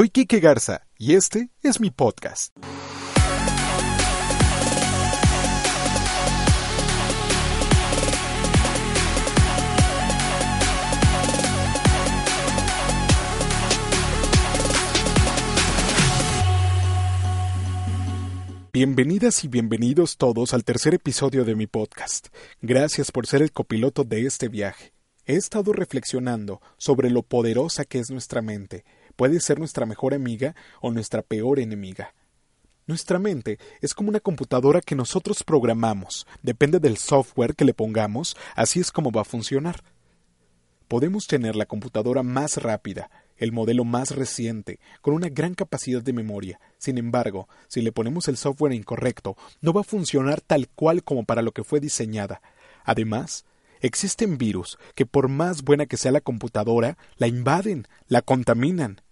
Soy 0.00 0.08
Kike 0.08 0.40
Garza 0.40 0.86
y 0.96 1.14
este 1.14 1.50
es 1.62 1.78
mi 1.78 1.90
podcast. 1.90 2.56
Bienvenidas 18.72 19.44
y 19.44 19.48
bienvenidos 19.48 20.16
todos 20.16 20.54
al 20.54 20.64
tercer 20.64 20.94
episodio 20.94 21.44
de 21.44 21.54
mi 21.54 21.66
podcast. 21.66 22.28
Gracias 22.62 23.12
por 23.12 23.26
ser 23.26 23.42
el 23.42 23.52
copiloto 23.52 24.04
de 24.04 24.24
este 24.24 24.48
viaje. 24.48 24.94
He 25.26 25.34
estado 25.34 25.74
reflexionando 25.74 26.62
sobre 26.78 27.10
lo 27.10 27.20
poderosa 27.20 27.84
que 27.84 27.98
es 27.98 28.10
nuestra 28.10 28.40
mente. 28.40 28.86
Puede 29.20 29.38
ser 29.40 29.58
nuestra 29.58 29.84
mejor 29.84 30.14
amiga 30.14 30.54
o 30.80 30.90
nuestra 30.90 31.20
peor 31.20 31.58
enemiga. 31.58 32.14
Nuestra 32.86 33.18
mente 33.18 33.58
es 33.82 33.92
como 33.92 34.08
una 34.08 34.20
computadora 34.20 34.80
que 34.80 34.94
nosotros 34.94 35.44
programamos. 35.44 36.26
Depende 36.42 36.80
del 36.80 36.96
software 36.96 37.54
que 37.54 37.66
le 37.66 37.74
pongamos, 37.74 38.34
así 38.56 38.80
es 38.80 38.90
como 38.90 39.12
va 39.12 39.20
a 39.20 39.24
funcionar. 39.24 39.84
Podemos 40.88 41.26
tener 41.26 41.54
la 41.54 41.66
computadora 41.66 42.22
más 42.22 42.56
rápida, 42.62 43.10
el 43.36 43.52
modelo 43.52 43.84
más 43.84 44.12
reciente, 44.12 44.80
con 45.02 45.12
una 45.12 45.28
gran 45.28 45.52
capacidad 45.52 46.00
de 46.00 46.14
memoria. 46.14 46.58
Sin 46.78 46.96
embargo, 46.96 47.46
si 47.68 47.82
le 47.82 47.92
ponemos 47.92 48.26
el 48.26 48.38
software 48.38 48.72
incorrecto, 48.72 49.36
no 49.60 49.74
va 49.74 49.82
a 49.82 49.84
funcionar 49.84 50.40
tal 50.40 50.66
cual 50.70 51.04
como 51.04 51.24
para 51.26 51.42
lo 51.42 51.52
que 51.52 51.62
fue 51.62 51.78
diseñada. 51.78 52.40
Además, 52.84 53.44
existen 53.82 54.38
virus 54.38 54.78
que 54.94 55.04
por 55.04 55.28
más 55.28 55.60
buena 55.60 55.84
que 55.84 55.98
sea 55.98 56.10
la 56.10 56.22
computadora, 56.22 56.96
la 57.18 57.26
invaden, 57.26 57.86
la 58.08 58.22
contaminan. 58.22 59.02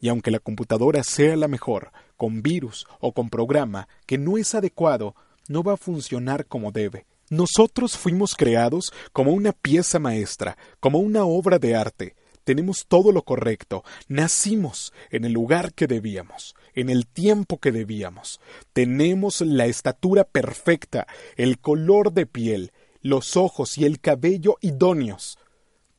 Y 0.00 0.08
aunque 0.08 0.30
la 0.30 0.38
computadora 0.38 1.02
sea 1.02 1.36
la 1.36 1.48
mejor, 1.48 1.92
con 2.16 2.42
virus 2.42 2.86
o 3.00 3.12
con 3.12 3.30
programa 3.30 3.88
que 4.06 4.18
no 4.18 4.38
es 4.38 4.54
adecuado, 4.54 5.14
no 5.48 5.62
va 5.62 5.74
a 5.74 5.76
funcionar 5.76 6.46
como 6.46 6.72
debe. 6.72 7.06
Nosotros 7.28 7.96
fuimos 7.96 8.34
creados 8.34 8.92
como 9.12 9.32
una 9.32 9.52
pieza 9.52 9.98
maestra, 9.98 10.56
como 10.80 10.98
una 10.98 11.24
obra 11.24 11.58
de 11.58 11.76
arte, 11.76 12.16
tenemos 12.44 12.86
todo 12.88 13.12
lo 13.12 13.22
correcto, 13.22 13.84
nacimos 14.08 14.92
en 15.10 15.24
el 15.24 15.32
lugar 15.32 15.72
que 15.72 15.86
debíamos, 15.86 16.54
en 16.74 16.88
el 16.88 17.06
tiempo 17.06 17.58
que 17.58 17.70
debíamos, 17.70 18.40
tenemos 18.72 19.40
la 19.40 19.66
estatura 19.66 20.24
perfecta, 20.24 21.06
el 21.36 21.60
color 21.60 22.12
de 22.12 22.26
piel, 22.26 22.72
los 23.02 23.36
ojos 23.36 23.78
y 23.78 23.84
el 23.84 24.00
cabello 24.00 24.56
idóneos, 24.60 25.38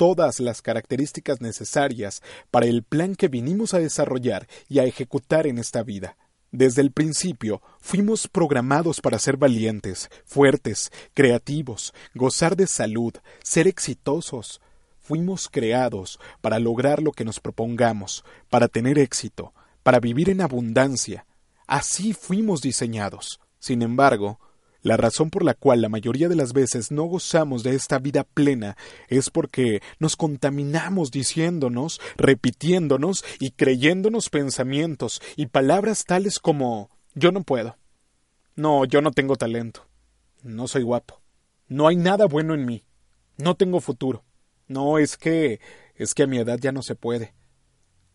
todas 0.02 0.40
las 0.40 0.64
características 0.64 1.42
necesarias 1.42 2.24
para 2.50 2.66
el 2.66 2.82
plan 2.82 3.14
que 3.14 3.28
vinimos 3.28 3.76
a 3.76 3.78
desarrollar 3.78 4.48
y 4.68 4.80
a 4.80 4.86
ejecutar 4.86 5.46
en 5.46 5.60
esta 5.60 5.84
vida. 5.84 6.18
Desde 6.52 6.82
el 6.82 6.92
principio 6.92 7.62
fuimos 7.80 8.28
programados 8.28 9.00
para 9.00 9.20
ser 9.20 9.38
valientes, 9.38 10.10
fuertes, 10.26 10.90
creativos, 11.14 11.94
gozar 12.16 12.56
de 12.56 12.66
salud, 12.66 13.14
ser 13.44 13.68
exitosos, 13.68 14.60
Fuimos 15.04 15.50
creados 15.50 16.20
para 16.42 16.58
lograr 16.58 17.02
lo 17.02 17.12
que 17.12 17.26
nos 17.26 17.40
propongamos, 17.40 18.24
para 18.50 18.68
tener 18.68 18.98
éxito, 18.98 19.54
para 19.84 20.00
vivir 20.00 20.30
en 20.30 20.42
abundancia. 20.42 21.26
Así 21.68 22.14
fuimos 22.14 22.62
diseñados. 22.62 23.40
Sin 23.60 23.82
embargo, 23.82 24.40
la 24.82 24.98
razón 24.98 25.30
por 25.30 25.44
la 25.44 25.54
cual 25.54 25.82
la 25.82 25.90
mayoría 25.90 26.28
de 26.28 26.36
las 26.36 26.54
veces 26.54 26.92
no 26.92 27.04
gozamos 27.04 27.64
de 27.64 27.76
esta 27.76 28.00
vida 28.00 28.24
plena 28.24 28.78
es 29.10 29.30
porque 29.30 29.82
nos 30.00 30.16
contaminamos 30.16 31.12
diciéndonos, 31.12 32.02
repitiéndonos 32.18 33.24
y 33.40 33.52
creyéndonos 33.52 34.30
pensamientos 34.30 35.22
y 35.36 35.48
palabras 35.48 36.06
tales 36.06 36.40
como 36.40 36.90
yo 37.14 37.32
no 37.32 37.44
puedo. 37.44 37.78
No, 38.56 38.86
yo 38.86 39.02
no 39.02 39.12
tengo 39.12 39.36
talento. 39.36 39.88
No 40.44 40.68
soy 40.68 40.84
guapo. 40.84 41.22
No 41.68 41.88
hay 41.88 41.96
nada 41.96 42.26
bueno 42.26 42.54
en 42.54 42.66
mí. 42.66 42.84
No 43.38 43.56
tengo 43.56 43.82
futuro. 43.82 44.24
No, 44.68 44.98
es 44.98 45.18
que 45.18 45.60
es 45.96 46.14
que 46.14 46.24
a 46.24 46.28
mi 46.28 46.38
edad 46.38 46.58
ya 46.60 46.72
no 46.72 46.82
se 46.82 46.96
puede. 46.96 47.34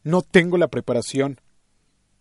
No 0.03 0.23
tengo 0.23 0.59
la 0.59 0.69
preparación. 0.69 1.41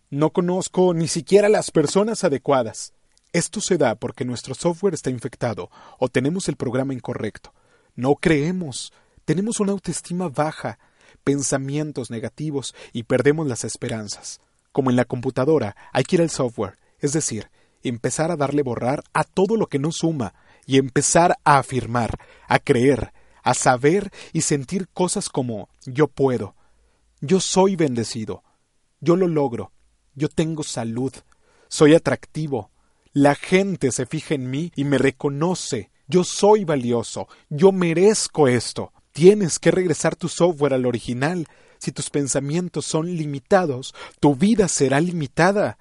No 0.08 0.30
conozco 0.30 0.94
ni 0.94 1.08
siquiera 1.08 1.48
las 1.48 1.70
personas 1.70 2.22
adecuadas. 2.22 2.95
Esto 3.36 3.60
se 3.60 3.76
da 3.76 3.96
porque 3.96 4.24
nuestro 4.24 4.54
software 4.54 4.94
está 4.94 5.10
infectado 5.10 5.70
o 5.98 6.08
tenemos 6.08 6.48
el 6.48 6.56
programa 6.56 6.94
incorrecto. 6.94 7.52
No 7.94 8.14
creemos, 8.14 8.94
tenemos 9.26 9.60
una 9.60 9.72
autoestima 9.72 10.30
baja, 10.30 10.78
pensamientos 11.22 12.10
negativos 12.10 12.74
y 12.94 13.02
perdemos 13.02 13.46
las 13.46 13.64
esperanzas. 13.64 14.40
Como 14.72 14.88
en 14.88 14.96
la 14.96 15.04
computadora, 15.04 15.76
hay 15.92 16.04
que 16.04 16.16
ir 16.16 16.22
al 16.22 16.30
software, 16.30 16.78
es 16.98 17.12
decir, 17.12 17.50
empezar 17.82 18.30
a 18.30 18.36
darle 18.36 18.62
borrar 18.62 19.04
a 19.12 19.22
todo 19.22 19.58
lo 19.58 19.66
que 19.66 19.78
no 19.78 19.92
suma 19.92 20.32
y 20.64 20.78
empezar 20.78 21.36
a 21.44 21.58
afirmar, 21.58 22.18
a 22.48 22.58
creer, 22.58 23.12
a 23.42 23.52
saber 23.52 24.12
y 24.32 24.40
sentir 24.40 24.88
cosas 24.88 25.28
como 25.28 25.68
yo 25.84 26.08
puedo, 26.08 26.54
yo 27.20 27.40
soy 27.40 27.76
bendecido, 27.76 28.42
yo 29.02 29.14
lo 29.14 29.28
logro, 29.28 29.72
yo 30.14 30.30
tengo 30.30 30.62
salud, 30.62 31.12
soy 31.68 31.94
atractivo, 31.94 32.70
la 33.16 33.34
gente 33.34 33.92
se 33.92 34.04
fija 34.04 34.34
en 34.34 34.50
mí 34.50 34.72
y 34.76 34.84
me 34.84 34.98
reconoce, 34.98 35.90
yo 36.06 36.22
soy 36.22 36.64
valioso, 36.64 37.28
yo 37.48 37.72
merezco 37.72 38.46
esto. 38.46 38.92
Tienes 39.12 39.58
que 39.58 39.70
regresar 39.70 40.16
tu 40.16 40.28
software 40.28 40.74
al 40.74 40.84
original. 40.84 41.46
Si 41.78 41.92
tus 41.92 42.10
pensamientos 42.10 42.84
son 42.84 43.16
limitados, 43.16 43.94
tu 44.20 44.34
vida 44.34 44.68
será 44.68 45.00
limitada. 45.00 45.78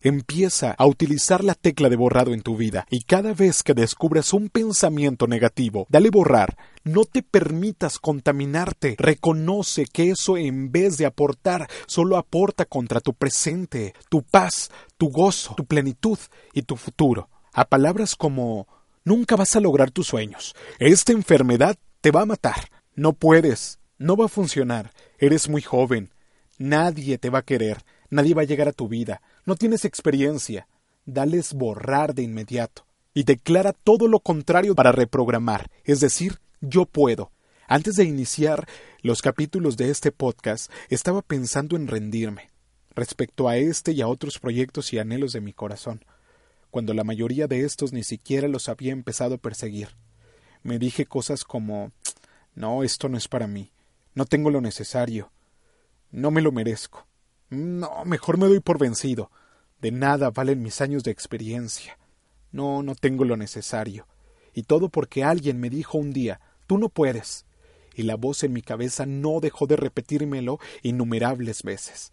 Empieza 0.00 0.70
a 0.78 0.86
utilizar 0.86 1.42
la 1.42 1.54
tecla 1.54 1.88
de 1.88 1.96
borrado 1.96 2.32
en 2.32 2.42
tu 2.42 2.56
vida 2.56 2.86
y 2.90 3.02
cada 3.02 3.34
vez 3.34 3.64
que 3.64 3.74
descubras 3.74 4.32
un 4.32 4.48
pensamiento 4.48 5.26
negativo, 5.26 5.88
dale 5.90 6.10
borrar. 6.10 6.56
No 6.86 7.04
te 7.04 7.24
permitas 7.24 7.98
contaminarte. 7.98 8.94
Reconoce 8.96 9.86
que 9.86 10.10
eso 10.10 10.36
en 10.36 10.70
vez 10.70 10.98
de 10.98 11.06
aportar, 11.06 11.68
solo 11.88 12.16
aporta 12.16 12.64
contra 12.64 13.00
tu 13.00 13.12
presente, 13.12 13.92
tu 14.08 14.22
paz, 14.22 14.70
tu 14.96 15.10
gozo, 15.10 15.56
tu 15.56 15.66
plenitud 15.66 16.16
y 16.52 16.62
tu 16.62 16.76
futuro. 16.76 17.28
A 17.52 17.64
palabras 17.64 18.14
como 18.14 18.68
nunca 19.02 19.34
vas 19.34 19.56
a 19.56 19.60
lograr 19.60 19.90
tus 19.90 20.06
sueños. 20.06 20.54
Esta 20.78 21.10
enfermedad 21.10 21.76
te 22.00 22.12
va 22.12 22.20
a 22.20 22.26
matar. 22.26 22.70
No 22.94 23.14
puedes. 23.14 23.80
No 23.98 24.16
va 24.16 24.26
a 24.26 24.28
funcionar. 24.28 24.92
Eres 25.18 25.48
muy 25.48 25.62
joven. 25.62 26.14
Nadie 26.56 27.18
te 27.18 27.30
va 27.30 27.40
a 27.40 27.44
querer. 27.44 27.84
Nadie 28.10 28.34
va 28.34 28.42
a 28.42 28.46
llegar 28.46 28.68
a 28.68 28.72
tu 28.72 28.86
vida. 28.86 29.22
No 29.44 29.56
tienes 29.56 29.84
experiencia. 29.84 30.68
Dales 31.04 31.52
borrar 31.52 32.14
de 32.14 32.22
inmediato. 32.22 32.86
Y 33.12 33.24
declara 33.24 33.72
todo 33.72 34.06
lo 34.06 34.20
contrario 34.20 34.76
para 34.76 34.92
reprogramar, 34.92 35.68
es 35.84 36.00
decir, 36.00 36.38
yo 36.60 36.86
puedo. 36.86 37.32
Antes 37.68 37.96
de 37.96 38.04
iniciar 38.04 38.68
los 39.02 39.22
capítulos 39.22 39.76
de 39.76 39.90
este 39.90 40.12
podcast, 40.12 40.70
estaba 40.88 41.22
pensando 41.22 41.76
en 41.76 41.88
rendirme 41.88 42.50
respecto 42.94 43.48
a 43.48 43.56
este 43.56 43.92
y 43.92 44.00
a 44.00 44.08
otros 44.08 44.38
proyectos 44.38 44.92
y 44.92 44.98
anhelos 44.98 45.32
de 45.32 45.40
mi 45.40 45.52
corazón, 45.52 46.04
cuando 46.70 46.94
la 46.94 47.04
mayoría 47.04 47.46
de 47.46 47.60
estos 47.60 47.92
ni 47.92 48.04
siquiera 48.04 48.48
los 48.48 48.68
había 48.68 48.92
empezado 48.92 49.34
a 49.34 49.38
perseguir. 49.38 49.88
Me 50.62 50.78
dije 50.78 51.06
cosas 51.06 51.44
como 51.44 51.92
No, 52.54 52.82
esto 52.82 53.08
no 53.08 53.18
es 53.18 53.28
para 53.28 53.46
mí, 53.46 53.70
no 54.14 54.24
tengo 54.24 54.50
lo 54.50 54.60
necesario, 54.60 55.30
no 56.10 56.30
me 56.30 56.40
lo 56.40 56.52
merezco. 56.52 57.06
No, 57.50 58.04
mejor 58.04 58.38
me 58.38 58.46
doy 58.46 58.60
por 58.60 58.78
vencido. 58.78 59.30
De 59.80 59.90
nada 59.90 60.30
valen 60.30 60.62
mis 60.62 60.80
años 60.80 61.04
de 61.04 61.10
experiencia. 61.10 61.98
No, 62.50 62.82
no 62.82 62.94
tengo 62.94 63.24
lo 63.24 63.36
necesario. 63.36 64.06
Y 64.54 64.62
todo 64.62 64.88
porque 64.88 65.22
alguien 65.22 65.60
me 65.60 65.68
dijo 65.68 65.98
un 65.98 66.12
día 66.12 66.40
Tú 66.66 66.78
no 66.78 66.88
puedes. 66.88 67.44
Y 67.94 68.02
la 68.02 68.16
voz 68.16 68.42
en 68.44 68.52
mi 68.52 68.62
cabeza 68.62 69.06
no 69.06 69.40
dejó 69.40 69.66
de 69.66 69.76
repetírmelo 69.76 70.58
innumerables 70.82 71.62
veces. 71.62 72.12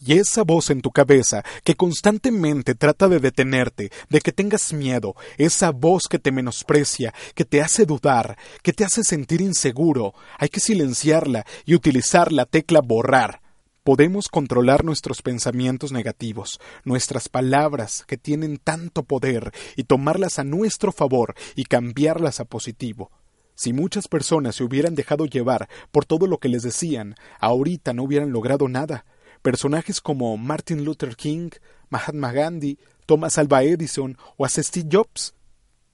Y 0.00 0.12
esa 0.18 0.44
voz 0.44 0.70
en 0.70 0.80
tu 0.80 0.90
cabeza 0.92 1.44
que 1.64 1.74
constantemente 1.74 2.74
trata 2.74 3.08
de 3.08 3.18
detenerte, 3.18 3.90
de 4.08 4.20
que 4.20 4.32
tengas 4.32 4.72
miedo, 4.72 5.16
esa 5.38 5.70
voz 5.70 6.04
que 6.08 6.20
te 6.20 6.30
menosprecia, 6.30 7.12
que 7.34 7.44
te 7.44 7.60
hace 7.60 7.84
dudar, 7.84 8.38
que 8.62 8.72
te 8.72 8.84
hace 8.84 9.02
sentir 9.02 9.40
inseguro, 9.40 10.14
hay 10.38 10.50
que 10.50 10.60
silenciarla 10.60 11.44
y 11.66 11.74
utilizar 11.74 12.32
la 12.32 12.46
tecla 12.46 12.80
borrar 12.80 13.40
podemos 13.88 14.28
controlar 14.28 14.84
nuestros 14.84 15.22
pensamientos 15.22 15.92
negativos, 15.92 16.60
nuestras 16.84 17.30
palabras 17.30 18.04
que 18.06 18.18
tienen 18.18 18.58
tanto 18.58 19.02
poder, 19.02 19.50
y 19.76 19.84
tomarlas 19.84 20.38
a 20.38 20.44
nuestro 20.44 20.92
favor 20.92 21.34
y 21.56 21.64
cambiarlas 21.64 22.38
a 22.38 22.44
positivo. 22.44 23.10
Si 23.58 23.72
muchas 23.72 24.06
personas 24.06 24.54
se 24.54 24.62
hubieran 24.62 24.94
dejado 24.94 25.26
llevar 25.26 25.68
por 25.90 26.04
todo 26.04 26.28
lo 26.28 26.38
que 26.38 26.48
les 26.48 26.62
decían, 26.62 27.16
ahorita 27.40 27.92
no 27.92 28.04
hubieran 28.04 28.30
logrado 28.30 28.68
nada. 28.68 29.04
Personajes 29.42 30.00
como 30.00 30.36
Martin 30.36 30.84
Luther 30.84 31.16
King, 31.16 31.50
Mahatma 31.88 32.30
Gandhi, 32.30 32.78
Thomas 33.04 33.36
Alva 33.36 33.64
Edison 33.64 34.16
o 34.36 34.48
Steve 34.48 34.88
Jobs 34.92 35.34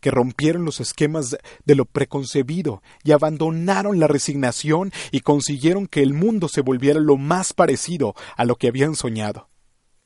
que 0.00 0.10
rompieron 0.10 0.66
los 0.66 0.80
esquemas 0.80 1.38
de 1.64 1.74
lo 1.74 1.86
preconcebido 1.86 2.82
y 3.02 3.12
abandonaron 3.12 3.98
la 3.98 4.08
resignación 4.08 4.92
y 5.10 5.20
consiguieron 5.20 5.86
que 5.86 6.02
el 6.02 6.12
mundo 6.12 6.48
se 6.48 6.60
volviera 6.60 7.00
lo 7.00 7.16
más 7.16 7.54
parecido 7.54 8.14
a 8.36 8.44
lo 8.44 8.56
que 8.56 8.68
habían 8.68 8.94
soñado. 8.94 9.48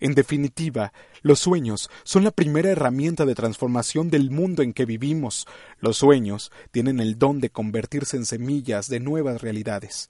En 0.00 0.14
definitiva, 0.14 0.92
los 1.22 1.40
sueños 1.40 1.90
son 2.04 2.22
la 2.22 2.30
primera 2.30 2.70
herramienta 2.70 3.26
de 3.26 3.34
transformación 3.34 4.10
del 4.10 4.30
mundo 4.30 4.62
en 4.62 4.72
que 4.72 4.84
vivimos. 4.84 5.46
Los 5.80 5.96
sueños 5.96 6.52
tienen 6.70 7.00
el 7.00 7.18
don 7.18 7.40
de 7.40 7.50
convertirse 7.50 8.16
en 8.16 8.24
semillas 8.24 8.88
de 8.88 9.00
nuevas 9.00 9.42
realidades. 9.42 10.08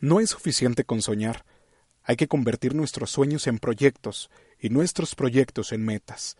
No 0.00 0.20
es 0.20 0.30
suficiente 0.30 0.84
con 0.84 1.00
soñar, 1.00 1.46
hay 2.02 2.16
que 2.16 2.28
convertir 2.28 2.74
nuestros 2.74 3.10
sueños 3.10 3.46
en 3.46 3.58
proyectos 3.58 4.30
y 4.60 4.68
nuestros 4.68 5.14
proyectos 5.14 5.72
en 5.72 5.82
metas. 5.82 6.36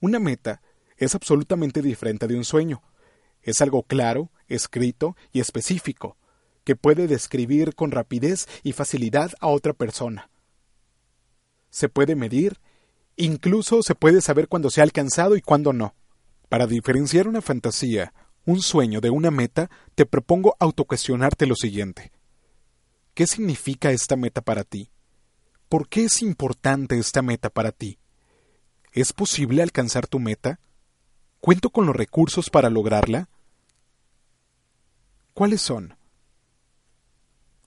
Una 0.00 0.18
meta 0.18 0.60
es 0.98 1.14
absolutamente 1.14 1.80
diferente 1.80 2.26
de 2.26 2.36
un 2.36 2.44
sueño. 2.44 2.82
Es 3.40 3.62
algo 3.62 3.84
claro, 3.84 4.30
escrito 4.46 5.16
y 5.32 5.40
específico, 5.40 6.18
que 6.64 6.76
puede 6.76 7.06
describir 7.06 7.74
con 7.74 7.90
rapidez 7.90 8.46
y 8.62 8.72
facilidad 8.72 9.32
a 9.40 9.46
otra 9.46 9.72
persona 9.72 10.31
se 11.72 11.88
puede 11.88 12.14
medir, 12.14 12.60
incluso 13.16 13.82
se 13.82 13.94
puede 13.94 14.20
saber 14.20 14.46
cuándo 14.46 14.70
se 14.70 14.80
ha 14.80 14.84
alcanzado 14.84 15.36
y 15.36 15.40
cuándo 15.40 15.72
no. 15.72 15.94
Para 16.50 16.66
diferenciar 16.66 17.26
una 17.26 17.40
fantasía, 17.40 18.12
un 18.44 18.60
sueño 18.60 19.00
de 19.00 19.08
una 19.08 19.30
meta, 19.30 19.70
te 19.94 20.04
propongo 20.04 20.54
autocuestionarte 20.60 21.46
lo 21.46 21.56
siguiente. 21.56 22.12
¿Qué 23.14 23.26
significa 23.26 23.90
esta 23.90 24.16
meta 24.16 24.42
para 24.42 24.64
ti? 24.64 24.90
¿Por 25.70 25.88
qué 25.88 26.04
es 26.04 26.20
importante 26.20 26.98
esta 26.98 27.22
meta 27.22 27.48
para 27.48 27.72
ti? 27.72 27.98
¿Es 28.92 29.14
posible 29.14 29.62
alcanzar 29.62 30.06
tu 30.06 30.18
meta? 30.18 30.60
¿Cuento 31.40 31.70
con 31.70 31.86
los 31.86 31.96
recursos 31.96 32.50
para 32.50 32.68
lograrla? 32.68 33.30
¿Cuáles 35.32 35.62
son? 35.62 35.96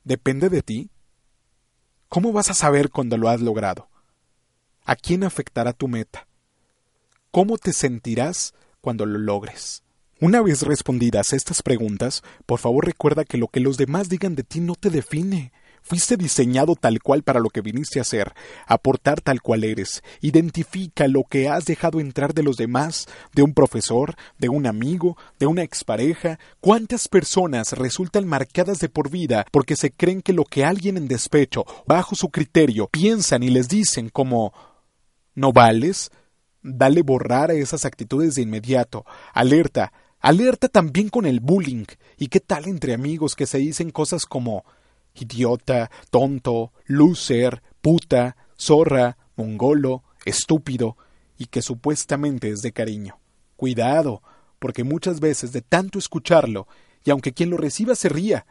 ¿Depende 0.04 0.50
de 0.50 0.62
ti? 0.62 0.92
¿Cómo 2.08 2.32
vas 2.32 2.52
a 2.52 2.54
saber 2.54 2.92
cuándo 2.92 3.18
lo 3.18 3.30
has 3.30 3.42
logrado? 3.42 3.90
¿A 4.88 4.96
quién 4.96 5.24
afectará 5.24 5.74
tu 5.74 5.88
meta? 5.88 6.28
¿Cómo 7.32 7.58
te 7.58 7.74
sentirás 7.74 8.54
cuando 8.82 9.08
lo 9.08 9.18
logres? 9.18 9.82
Una 10.22 10.44
vez 10.44 10.62
respondidas 10.62 11.34
estas 11.34 11.64
preguntas, 11.64 12.22
por 12.46 12.60
favor 12.60 12.86
recuerda 12.86 13.26
que 13.26 13.40
lo 13.40 13.48
que 13.48 13.62
los 13.62 13.78
demás 13.78 14.10
digan 14.10 14.36
de 14.36 14.44
ti 14.44 14.60
no 14.60 14.76
te 14.76 14.92
define. 14.92 15.52
Fuiste 15.82 16.18
diseñado 16.18 16.76
tal 16.76 17.02
cual 17.02 17.24
para 17.24 17.40
lo 17.40 17.50
que 17.50 17.62
viniste 17.62 17.98
a 17.98 18.04
hacer, 18.04 18.34
aportar 18.68 19.22
tal 19.22 19.42
cual 19.42 19.64
eres. 19.64 20.04
Identifica 20.22 21.08
lo 21.08 21.24
que 21.24 21.50
has 21.50 21.66
dejado 21.66 22.00
entrar 22.00 22.36
de 22.36 22.44
los 22.44 22.56
demás, 22.56 23.08
de 23.34 23.42
un 23.42 23.56
profesor, 23.56 24.16
de 24.38 24.50
un 24.50 24.68
amigo, 24.68 25.18
de 25.40 25.48
una 25.48 25.64
expareja. 25.64 26.38
¿Cuántas 26.60 27.08
personas 27.08 27.72
resultan 27.74 28.28
marcadas 28.28 28.78
de 28.78 28.90
por 28.90 29.10
vida 29.10 29.48
porque 29.52 29.76
se 29.76 29.90
creen 29.90 30.22
que 30.22 30.34
lo 30.34 30.44
que 30.44 30.64
alguien 30.64 30.96
en 30.96 31.08
despecho, 31.08 31.66
bajo 31.88 32.14
su 32.14 32.30
criterio, 32.30 32.88
piensan 32.92 33.42
y 33.42 33.50
les 33.50 33.68
dicen 33.68 34.10
como 34.10 34.54
¿No 35.36 35.52
vales? 35.52 36.12
Dale 36.64 37.02
borrar 37.04 37.52
a 37.52 37.54
esas 37.54 37.86
actitudes 37.86 38.36
de 38.36 38.42
inmediato. 38.42 39.06
Alerta. 39.34 39.92
Alerta 40.20 40.70
también 40.70 41.10
con 41.10 41.26
el 41.26 41.42
bullying. 41.42 41.86
¿Y 42.18 42.30
qué 42.30 42.40
tal 42.40 42.68
entre 42.68 42.94
amigos 42.94 43.36
que 43.36 43.46
se 43.46 43.60
dicen 43.60 43.92
cosas 43.92 44.26
como 44.26 44.64
idiota, 45.14 45.92
tonto, 46.10 46.72
loser, 46.86 47.62
puta, 47.82 48.38
zorra, 48.58 49.18
mongolo, 49.36 50.04
estúpido, 50.24 50.98
y 51.38 51.48
que 51.48 51.62
supuestamente 51.62 52.50
es 52.50 52.62
de 52.62 52.72
cariño? 52.72 53.20
Cuidado, 53.58 54.24
porque 54.60 54.84
muchas 54.84 55.20
veces 55.20 55.52
de 55.52 55.62
tanto 55.62 56.00
escucharlo, 56.00 56.68
y 57.04 57.12
aunque 57.12 57.34
quien 57.34 57.50
lo 57.50 57.58
reciba 57.58 57.94
se 57.96 58.10
ría, 58.10 58.46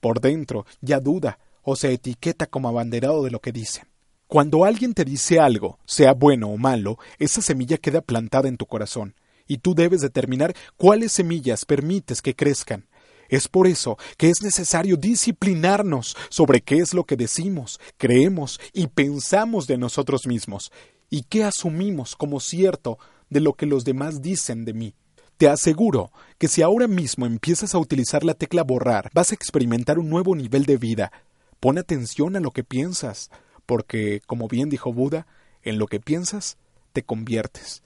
por 0.00 0.20
dentro 0.20 0.66
ya 0.80 1.00
duda 1.00 1.38
o 1.62 1.76
se 1.76 1.92
etiqueta 1.92 2.46
como 2.46 2.68
abanderado 2.68 3.22
de 3.22 3.30
lo 3.30 3.40
que 3.40 3.52
dicen. 3.52 3.93
Cuando 4.26 4.64
alguien 4.64 4.94
te 4.94 5.04
dice 5.04 5.38
algo, 5.38 5.78
sea 5.84 6.12
bueno 6.12 6.48
o 6.48 6.56
malo, 6.56 6.98
esa 7.18 7.42
semilla 7.42 7.76
queda 7.76 8.00
plantada 8.00 8.48
en 8.48 8.56
tu 8.56 8.66
corazón, 8.66 9.14
y 9.46 9.58
tú 9.58 9.74
debes 9.74 10.00
determinar 10.00 10.54
cuáles 10.76 11.12
semillas 11.12 11.64
permites 11.64 12.22
que 12.22 12.34
crezcan. 12.34 12.88
Es 13.28 13.48
por 13.48 13.66
eso 13.66 13.98
que 14.16 14.30
es 14.30 14.42
necesario 14.42 14.96
disciplinarnos 14.96 16.16
sobre 16.30 16.62
qué 16.62 16.78
es 16.78 16.94
lo 16.94 17.04
que 17.04 17.16
decimos, 17.16 17.80
creemos 17.96 18.60
y 18.72 18.86
pensamos 18.86 19.66
de 19.66 19.78
nosotros 19.78 20.26
mismos, 20.26 20.72
y 21.10 21.22
qué 21.22 21.44
asumimos 21.44 22.16
como 22.16 22.40
cierto 22.40 22.98
de 23.30 23.40
lo 23.40 23.52
que 23.52 23.66
los 23.66 23.84
demás 23.84 24.22
dicen 24.22 24.64
de 24.64 24.72
mí. 24.72 24.94
Te 25.36 25.48
aseguro 25.48 26.12
que 26.38 26.48
si 26.48 26.62
ahora 26.62 26.86
mismo 26.86 27.26
empiezas 27.26 27.74
a 27.74 27.78
utilizar 27.78 28.24
la 28.24 28.34
tecla 28.34 28.62
borrar, 28.62 29.10
vas 29.14 29.32
a 29.32 29.34
experimentar 29.34 29.98
un 29.98 30.08
nuevo 30.08 30.34
nivel 30.34 30.64
de 30.64 30.76
vida. 30.76 31.12
Pon 31.60 31.76
atención 31.78 32.36
a 32.36 32.40
lo 32.40 32.52
que 32.52 32.62
piensas, 32.62 33.30
porque, 33.66 34.20
como 34.26 34.48
bien 34.48 34.68
dijo 34.68 34.92
Buda, 34.92 35.26
en 35.62 35.78
lo 35.78 35.86
que 35.86 36.00
piensas, 36.00 36.56
te 36.92 37.02
conviertes. 37.02 37.82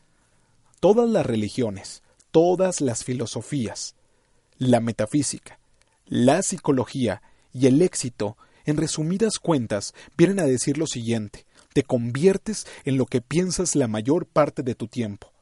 Todas 0.80 1.08
las 1.08 1.26
religiones, 1.26 2.02
todas 2.30 2.80
las 2.80 3.04
filosofías, 3.04 3.94
la 4.58 4.80
metafísica, 4.80 5.58
la 6.06 6.42
psicología 6.42 7.22
y 7.52 7.66
el 7.66 7.82
éxito, 7.82 8.36
en 8.64 8.76
resumidas 8.76 9.38
cuentas, 9.38 9.94
vienen 10.16 10.40
a 10.40 10.44
decir 10.44 10.78
lo 10.78 10.86
siguiente, 10.86 11.46
te 11.72 11.82
conviertes 11.82 12.66
en 12.84 12.96
lo 12.96 13.06
que 13.06 13.20
piensas 13.20 13.76
la 13.76 13.88
mayor 13.88 14.26
parte 14.26 14.62
de 14.62 14.74
tu 14.74 14.88
tiempo. 14.88 15.32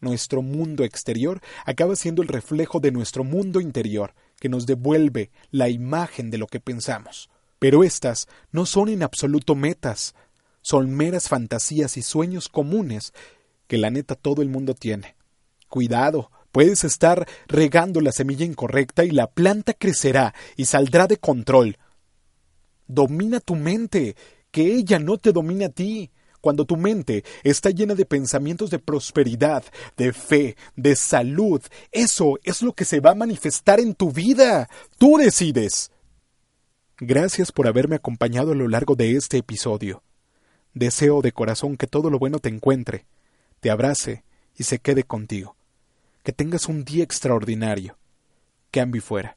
Nuestro 0.00 0.42
mundo 0.42 0.82
exterior 0.82 1.40
acaba 1.64 1.94
siendo 1.94 2.22
el 2.22 2.28
reflejo 2.28 2.80
de 2.80 2.90
nuestro 2.90 3.22
mundo 3.22 3.60
interior, 3.60 4.14
que 4.40 4.48
nos 4.48 4.66
devuelve 4.66 5.30
la 5.52 5.68
imagen 5.68 6.30
de 6.30 6.38
lo 6.38 6.48
que 6.48 6.58
pensamos. 6.58 7.30
Pero 7.62 7.84
estas 7.84 8.26
no 8.50 8.66
son 8.66 8.88
en 8.88 9.04
absoluto 9.04 9.54
metas, 9.54 10.16
son 10.62 10.90
meras 10.90 11.28
fantasías 11.28 11.96
y 11.96 12.02
sueños 12.02 12.48
comunes 12.48 13.12
que 13.68 13.78
la 13.78 13.88
neta 13.88 14.16
todo 14.16 14.42
el 14.42 14.48
mundo 14.48 14.74
tiene. 14.74 15.14
Cuidado, 15.68 16.32
puedes 16.50 16.82
estar 16.82 17.24
regando 17.46 18.00
la 18.00 18.10
semilla 18.10 18.44
incorrecta 18.44 19.04
y 19.04 19.12
la 19.12 19.30
planta 19.30 19.74
crecerá 19.74 20.34
y 20.56 20.64
saldrá 20.64 21.06
de 21.06 21.18
control. 21.18 21.78
Domina 22.88 23.38
tu 23.38 23.54
mente, 23.54 24.16
que 24.50 24.74
ella 24.74 24.98
no 24.98 25.18
te 25.18 25.30
domine 25.30 25.66
a 25.66 25.68
ti. 25.68 26.10
Cuando 26.40 26.64
tu 26.64 26.76
mente 26.76 27.22
está 27.44 27.70
llena 27.70 27.94
de 27.94 28.06
pensamientos 28.06 28.70
de 28.70 28.80
prosperidad, 28.80 29.62
de 29.96 30.12
fe, 30.12 30.56
de 30.74 30.96
salud, 30.96 31.62
eso 31.92 32.40
es 32.42 32.60
lo 32.60 32.72
que 32.72 32.84
se 32.84 32.98
va 32.98 33.12
a 33.12 33.14
manifestar 33.14 33.78
en 33.78 33.94
tu 33.94 34.10
vida. 34.10 34.68
Tú 34.98 35.16
decides. 35.16 35.91
Gracias 37.04 37.50
por 37.50 37.66
haberme 37.66 37.96
acompañado 37.96 38.52
a 38.52 38.54
lo 38.54 38.68
largo 38.68 38.94
de 38.94 39.16
este 39.16 39.38
episodio. 39.38 40.04
Deseo 40.72 41.20
de 41.20 41.32
corazón 41.32 41.76
que 41.76 41.88
todo 41.88 42.10
lo 42.10 42.20
bueno 42.20 42.38
te 42.38 42.48
encuentre, 42.48 43.06
te 43.58 43.72
abrace 43.72 44.22
y 44.56 44.62
se 44.62 44.78
quede 44.78 45.02
contigo. 45.02 45.56
Que 46.22 46.30
tengas 46.30 46.68
un 46.68 46.84
día 46.84 47.02
extraordinario. 47.02 47.98
Cambio 48.70 49.02
fuera. 49.02 49.36